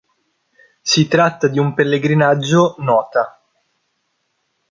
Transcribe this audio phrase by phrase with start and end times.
[0.81, 3.39] Si tratta di un pellegrinaggio nota.